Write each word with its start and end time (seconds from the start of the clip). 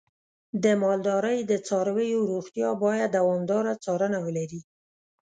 د 0.63 0.65
مالدارۍ 0.83 1.37
د 1.51 1.53
څارویو 1.67 2.19
روغتیا 2.31 2.69
باید 2.83 3.09
دوامداره 3.17 3.73
څارنه 3.83 4.17
ولري. 4.25 4.61